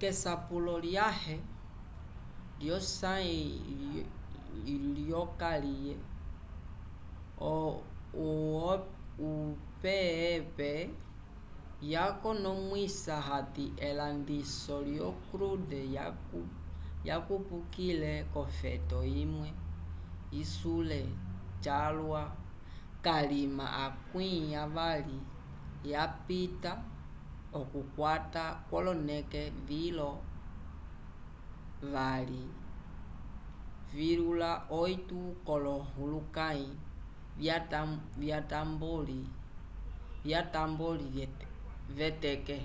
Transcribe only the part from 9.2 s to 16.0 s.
opep yakonomwisa hati elandiso lyo crude